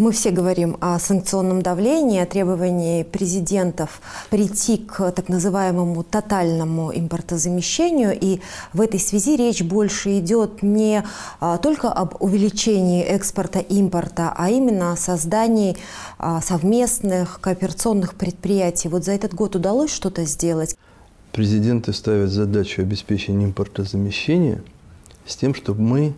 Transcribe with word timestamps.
Мы 0.00 0.12
все 0.12 0.30
говорим 0.30 0.78
о 0.80 0.98
санкционном 0.98 1.60
давлении, 1.60 2.20
о 2.20 2.24
требовании 2.24 3.02
президентов 3.02 4.00
прийти 4.30 4.78
к 4.78 5.12
так 5.12 5.28
называемому 5.28 6.02
тотальному 6.04 6.90
импортозамещению. 6.90 8.18
И 8.18 8.40
в 8.72 8.80
этой 8.80 8.98
связи 8.98 9.36
речь 9.36 9.60
больше 9.62 10.18
идет 10.18 10.62
не 10.62 11.04
а, 11.38 11.58
только 11.58 11.92
об 11.92 12.14
увеличении 12.22 13.02
экспорта-импорта, 13.02 14.32
а 14.34 14.48
именно 14.48 14.92
о 14.92 14.96
создании 14.96 15.76
а, 16.16 16.40
совместных 16.40 17.38
кооперационных 17.42 18.14
предприятий. 18.14 18.88
Вот 18.88 19.04
за 19.04 19.12
этот 19.12 19.34
год 19.34 19.54
удалось 19.54 19.92
что-то 19.92 20.24
сделать? 20.24 20.78
Президенты 21.30 21.92
ставят 21.92 22.30
задачу 22.30 22.80
обеспечения 22.80 23.44
импортозамещения 23.44 24.62
с 25.26 25.36
тем, 25.36 25.54
чтобы 25.54 25.82
мы 25.82 26.14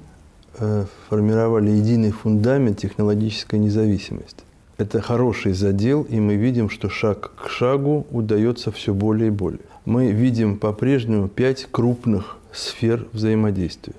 формировали 1.08 1.70
единый 1.70 2.10
фундамент 2.10 2.78
технологической 2.78 3.58
независимости. 3.58 4.44
Это 4.78 5.00
хороший 5.00 5.52
задел, 5.52 6.02
и 6.02 6.18
мы 6.18 6.34
видим, 6.34 6.68
что 6.68 6.88
шаг 6.88 7.32
к 7.36 7.48
шагу 7.48 8.06
удается 8.10 8.72
все 8.72 8.92
более 8.92 9.28
и 9.28 9.30
более. 9.30 9.60
Мы 9.84 10.10
видим 10.12 10.58
по-прежнему 10.58 11.28
пять 11.28 11.68
крупных 11.70 12.36
сфер 12.52 13.06
взаимодействия. 13.12 13.94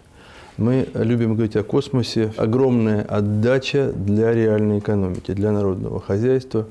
Мы 0.58 0.88
любим 0.94 1.36
говорить 1.36 1.56
о 1.56 1.64
космосе. 1.64 2.34
Огромная 2.38 3.02
отдача 3.04 3.92
для 3.92 4.34
реальной 4.34 4.80
экономики, 4.80 5.34
для 5.34 5.52
народного 5.52 6.00
хозяйства, 6.00 6.68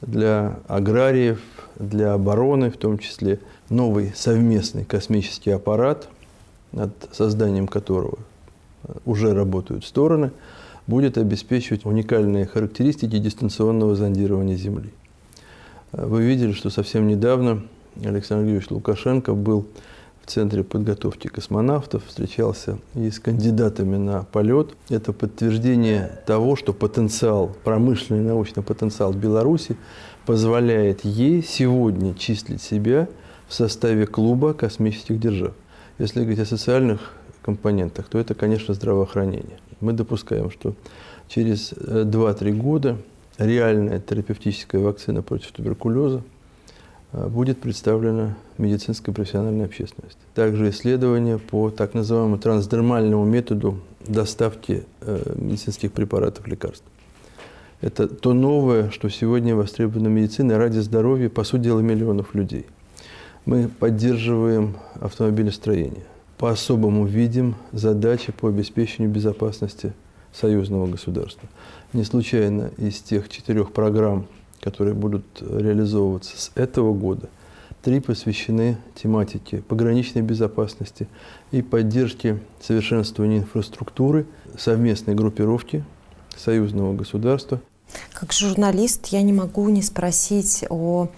для 0.00 0.58
аграриев, 0.68 1.40
для 1.78 2.14
обороны 2.14 2.70
в 2.70 2.76
том 2.76 2.98
числе. 2.98 3.38
Новый 3.70 4.12
совместный 4.14 4.84
космический 4.84 5.50
аппарат, 5.50 6.08
над 6.72 6.92
созданием 7.12 7.66
которого 7.66 8.18
уже 9.04 9.34
работают 9.34 9.84
стороны, 9.84 10.32
будет 10.86 11.18
обеспечивать 11.18 11.84
уникальные 11.84 12.46
характеристики 12.46 13.18
дистанционного 13.18 13.94
зондирования 13.94 14.56
Земли. 14.56 14.92
Вы 15.92 16.22
видели, 16.22 16.52
что 16.52 16.70
совсем 16.70 17.06
недавно 17.06 17.62
Александр 18.02 18.44
Георгиевич 18.44 18.70
Лукашенко 18.70 19.34
был 19.34 19.66
в 20.22 20.30
Центре 20.30 20.62
подготовки 20.62 21.28
космонавтов, 21.28 22.04
встречался 22.06 22.78
и 22.94 23.10
с 23.10 23.18
кандидатами 23.18 23.96
на 23.96 24.22
полет. 24.22 24.74
Это 24.88 25.12
подтверждение 25.12 26.20
того, 26.26 26.56
что 26.56 26.72
потенциал, 26.72 27.54
промышленный 27.64 28.22
научный 28.22 28.62
потенциал 28.62 29.12
Беларуси 29.12 29.76
позволяет 30.24 31.04
ей 31.04 31.42
сегодня 31.42 32.14
числить 32.14 32.62
себя 32.62 33.08
в 33.48 33.54
составе 33.54 34.06
клуба 34.06 34.54
космических 34.54 35.18
держав. 35.18 35.52
Если 35.98 36.20
говорить 36.20 36.38
о 36.38 36.46
социальных 36.46 37.14
компонентах, 37.42 38.06
то 38.08 38.18
это, 38.18 38.34
конечно, 38.34 38.74
здравоохранение. 38.74 39.58
Мы 39.80 39.92
допускаем, 39.92 40.50
что 40.50 40.74
через 41.28 41.72
2-3 41.72 42.48
э, 42.48 42.52
года 42.52 42.96
реальная 43.38 43.98
терапевтическая 43.98 44.80
вакцина 44.80 45.22
против 45.22 45.52
туберкулеза 45.52 46.22
э, 47.12 47.26
будет 47.28 47.60
представлена 47.60 48.36
медицинской 48.58 49.12
профессиональной 49.12 49.64
общественности. 49.64 50.20
Также 50.34 50.70
исследования 50.70 51.38
по 51.38 51.70
так 51.70 51.94
называемому 51.94 52.38
трансдермальному 52.38 53.24
методу 53.24 53.80
доставки 54.06 54.84
э, 55.00 55.32
медицинских 55.34 55.92
препаратов, 55.92 56.46
лекарств. 56.46 56.84
Это 57.80 58.06
то 58.06 58.32
новое, 58.32 58.90
что 58.90 59.08
сегодня 59.08 59.56
востребовано 59.56 60.06
медициной 60.06 60.56
ради 60.56 60.78
здоровья, 60.78 61.28
по 61.28 61.42
сути 61.42 61.62
дела, 61.62 61.80
миллионов 61.80 62.34
людей. 62.34 62.66
Мы 63.44 63.68
поддерживаем 63.68 64.76
автомобилестроение 65.00 66.04
по-особому 66.42 67.06
видим 67.06 67.54
задачи 67.70 68.32
по 68.32 68.48
обеспечению 68.48 69.12
безопасности 69.12 69.92
союзного 70.32 70.88
государства. 70.88 71.48
Не 71.92 72.02
случайно 72.02 72.72
из 72.78 72.98
тех 72.98 73.28
четырех 73.28 73.72
программ, 73.72 74.26
которые 74.60 74.94
будут 74.94 75.24
реализовываться 75.40 76.36
с 76.36 76.50
этого 76.56 76.94
года, 76.94 77.28
три 77.80 78.00
посвящены 78.00 78.76
тематике 78.96 79.58
пограничной 79.58 80.22
безопасности 80.22 81.06
и 81.52 81.62
поддержке 81.62 82.40
совершенствования 82.60 83.38
инфраструктуры 83.38 84.26
совместной 84.58 85.14
группировки 85.14 85.84
союзного 86.36 86.92
государства. 86.92 87.60
Как 88.12 88.32
журналист 88.32 89.06
я 89.08 89.22
не 89.22 89.32
могу 89.32 89.68
не 89.68 89.82
спросить 89.82 90.64
о 90.68 91.08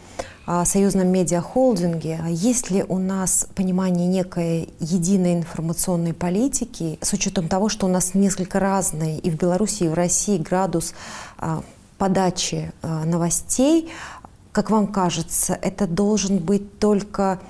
союзном 0.65 1.09
медиахолдинге. 1.09 2.21
Есть 2.29 2.71
ли 2.71 2.85
у 2.87 2.99
нас 2.99 3.47
понимание 3.55 4.07
некой 4.07 4.69
единой 4.79 5.35
информационной 5.35 6.12
политики 6.12 6.99
с 7.01 7.12
учетом 7.15 7.49
того, 7.49 7.71
что 7.71 7.87
у 7.87 7.89
нас 7.89 8.15
несколько 8.15 8.61
разный 8.61 9.19
и 9.19 9.31
в 9.31 9.37
Беларуси, 9.37 9.85
и 9.85 9.89
в 9.89 9.95
России 9.95 10.37
градус 10.37 10.93
а, 11.39 11.62
подачи 11.97 12.73
а, 12.83 13.05
новостей? 13.05 13.91
Как 14.53 14.71
вам 14.71 14.87
кажется, 14.87 15.59
это 15.62 15.87
должен 15.87 16.39
быть 16.39 16.79
только 16.79 17.41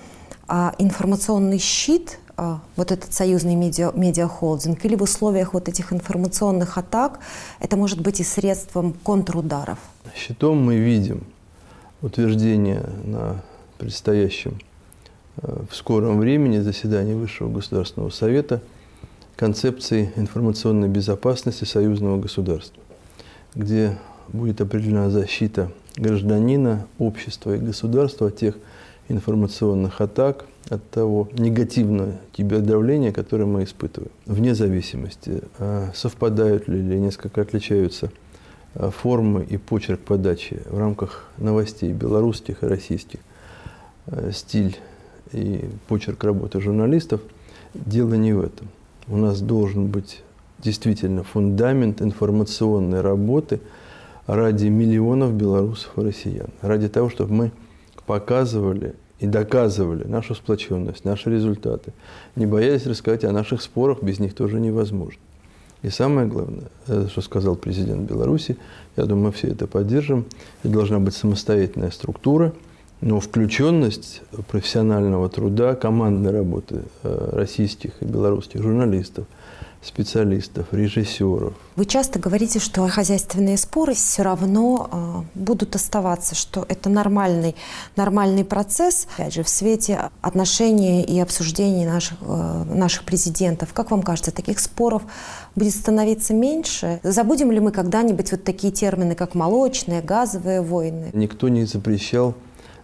а, 0.47 0.75
информационный 0.79 1.59
щит, 1.59 2.19
вот 2.37 2.93
этот 2.93 3.13
союзный 3.13 3.55
медиа, 3.55 3.93
медиахолдинг, 3.95 4.85
или 4.85 4.97
в 4.97 5.03
условиях 5.03 5.55
вот 5.55 5.69
этих 5.69 5.93
информационных 5.93 6.79
атак 6.79 7.21
это 7.61 7.77
может 7.77 8.01
быть 8.01 8.21
и 8.21 8.25
средством 8.25 8.95
контрударов? 9.05 9.79
Щитом 10.15 10.63
мы 10.63 10.77
видим 10.77 11.25
утверждение 12.03 12.83
на 13.05 13.43
предстоящем 13.79 14.59
э, 15.37 15.65
в 15.71 15.75
скором 15.75 16.19
времени 16.19 16.59
заседании 16.59 17.15
Высшего 17.15 17.51
Государственного 17.51 18.11
Совета 18.11 18.61
концепции 19.37 20.13
информационной 20.17 20.89
безопасности 20.89 21.65
союзного 21.65 22.21
государства, 22.21 22.83
где 23.55 23.99
будет 24.29 24.61
определена 24.61 25.11
защита 25.11 25.71
гражданина, 25.97 26.87
общества 26.99 27.57
и 27.57 27.59
государства 27.59 28.29
от 28.29 28.37
тех 28.37 28.57
информационных 29.09 30.01
атак, 30.01 30.47
от 30.71 30.89
того 30.89 31.29
негативного 31.33 32.13
кибердавления, 32.33 33.13
которое 33.13 33.45
мы 33.45 33.65
испытываем. 33.65 34.11
Вне 34.25 34.55
зависимости, 34.55 35.43
э, 35.59 35.91
совпадают 35.95 36.69
ли 36.69 36.79
или 36.79 36.97
несколько 36.97 37.43
отличаются– 37.43 38.11
Э, 38.75 38.91
формы 38.91 39.45
и 39.45 39.57
почерк 39.57 40.01
подачи 40.01 40.61
в 40.69 40.79
рамках 40.79 41.29
новостей 41.39 41.93
белорусских 41.93 42.63
и 42.63 42.67
российских, 42.67 43.21
э, 44.07 44.33
стиль 44.33 44.77
и 45.33 45.65
почерк 45.87 46.25
работы 46.25 46.61
журналистов, 46.61 47.21
дело 47.73 48.15
не 48.15 48.33
в 48.33 48.41
этом. 48.41 48.69
У 49.07 49.17
нас 49.17 49.41
должен 49.41 49.87
быть 49.87 50.23
действительно 50.59 51.23
фундамент 51.23 52.03
информационной 52.03 53.01
работы 53.01 53.61
ради 54.27 54.67
миллионов 54.67 55.35
белорусов 55.35 55.93
и 55.97 56.01
россиян, 56.01 56.49
ради 56.61 56.89
того, 56.89 57.11
чтобы 57.11 57.33
мы 57.33 57.53
показывали 58.07 58.95
и 59.21 59.27
доказывали 59.27 60.05
нашу 60.05 60.35
сплоченность, 60.35 61.05
наши 61.05 61.31
результаты, 61.31 61.93
не 62.37 62.47
боялись 62.47 62.87
рассказать 62.87 63.25
о 63.25 63.33
наших 63.33 63.63
спорах, 63.63 64.03
без 64.03 64.19
них 64.19 64.35
тоже 64.35 64.61
невозможно. 64.61 65.21
И 65.83 65.91
самое 65.91 66.27
главное, 66.27 66.71
э, 66.87 67.09
что 67.11 67.21
сказал 67.21 67.57
президент 67.57 68.09
Беларуси, 68.11 68.57
я 68.97 69.05
думаю, 69.05 69.27
мы 69.27 69.33
все 69.33 69.49
это 69.49 69.67
поддержим, 69.67 70.25
это 70.63 70.73
должна 70.73 70.99
быть 70.99 71.15
самостоятельная 71.15 71.91
структура, 71.91 72.55
но 73.01 73.21
включенность 73.21 74.23
профессионального 74.49 75.29
труда, 75.29 75.75
командной 75.75 76.31
работы 76.31 76.83
э, 77.03 77.31
российских 77.33 77.93
и 78.01 78.05
белорусских 78.05 78.63
журналистов– 78.63 79.27
специалистов, 79.85 80.67
режиссеров. 80.73 81.53
Вы 81.77 81.85
часто 81.85 82.19
говорите, 82.19 82.59
что 82.59 82.87
хозяйственные 82.89 83.59
споры 83.59 83.95
все 83.95 84.23
равно 84.23 84.89
э, 85.35 85.39
будут 85.39 85.77
оставаться, 85.77 86.35
что 86.35 86.65
это 86.69 86.89
нормальный, 86.89 87.55
нормальный 87.97 88.45
процесс, 88.45 89.07
опять 89.15 89.35
же, 89.35 89.43
в 89.43 89.49
свете 89.49 90.11
отношений 90.23 91.03
и 91.03 91.21
обсуждений 91.21 91.85
наших, 91.85 92.19
э, 92.23 92.65
наших 92.75 93.05
президентов. 93.05 93.73
Как 93.73 93.91
вам 93.91 94.03
кажется, 94.03 94.33
таких 94.33 94.59
споров 94.59 95.03
будет 95.55 95.75
становиться 95.75 96.33
меньше? 96.35 97.01
Забудем 97.03 97.53
ли 97.53 97.61
мы 97.61 97.71
когда-нибудь 97.71 98.31
вот 98.33 98.45
такие 98.45 98.73
термины, 98.73 99.15
как 99.15 99.35
молочные, 99.35 100.01
газовые 100.01 100.63
войны? 100.63 101.11
Никто 101.13 101.49
не 101.49 101.65
запрещал 101.67 102.35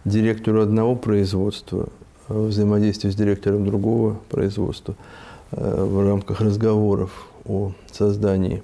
директору 0.05 0.61
одного 0.61 0.95
производства 0.95 1.89
взаимодействие 2.27 3.11
с 3.11 3.15
директором 3.15 3.65
другого 3.65 4.17
производства. 4.29 4.95
Э, 5.51 5.83
в 5.83 6.05
рамках 6.07 6.41
разговоров 6.41 7.27
о 7.45 7.73
создании 7.91 8.63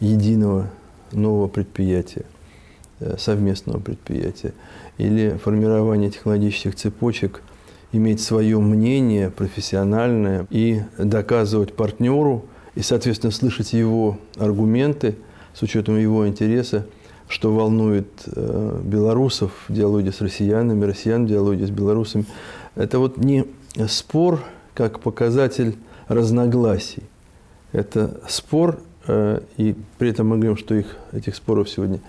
единого 0.00 0.70
нового 1.12 1.48
предприятия, 1.48 2.24
э, 3.00 3.16
совместного 3.18 3.78
предприятия, 3.78 4.54
или 4.98 5.38
формирование 5.42 6.10
технологических 6.10 6.74
цепочек, 6.76 7.42
иметь 7.92 8.20
свое 8.20 8.58
мнение 8.58 9.30
профессиональное 9.30 10.46
и 10.50 10.82
доказывать 10.98 11.74
партнеру, 11.74 12.44
и, 12.74 12.80
соответственно, 12.80 13.30
слышать 13.30 13.72
его 13.72 14.18
аргументы 14.36 15.16
с 15.52 15.62
учетом 15.62 15.96
его 15.96 16.26
интереса, 16.26 16.86
что 17.28 17.52
волнует 17.54 18.08
э, 18.26 18.80
белорусов 18.84 19.52
в 19.68 19.72
диалоге 19.72 20.12
с 20.12 20.20
россиянами, 20.20 20.84
россиян 20.84 21.24
в 21.24 21.28
диалоге 21.28 21.66
с 21.66 21.70
белорусами. 21.70 22.26
Это 22.74 22.98
вот 22.98 23.18
не 23.18 23.46
спор 23.88 24.40
как 24.74 25.00
показатель 25.00 25.76
разногласий. 26.08 27.02
Это 27.72 28.20
спор 28.28 28.78
э, 29.06 29.40
и 29.56 29.74
при 29.98 30.10
этом 30.10 30.28
мы 30.28 30.36
говорим, 30.36 30.56
что 30.56 30.74
их, 30.74 30.96
этих 31.12 31.34
споров 31.34 31.68
сегодня 31.68 32.00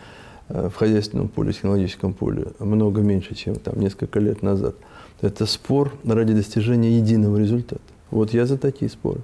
э, 0.50 0.70
в 0.70 0.76
хозяйственном 0.76 1.30
поле, 1.30 1.54
технологическом 1.54 2.14
поле 2.14 2.48
много 2.60 3.02
меньше, 3.02 3.36
чем 3.36 3.56
там 3.56 3.80
несколько 3.80 4.20
лет 4.20 4.44
назад. 4.44 4.76
Это 5.22 5.46
спор 5.46 5.94
ради 6.06 6.34
достижения 6.34 6.98
единого 6.98 7.38
результата. 7.38 7.82
Вот 8.12 8.34
я 8.34 8.46
за 8.46 8.58
такие 8.58 8.92
споры. 8.92 9.22